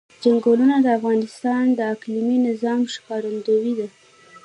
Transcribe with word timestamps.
چنګلونه 0.21 0.75
د 0.81 0.87
افغانستان 0.97 1.63
د 1.73 1.79
اقلیمي 1.93 2.37
نظام 2.47 2.81
ښکارندوی 2.93 3.71
ده. 3.79 3.87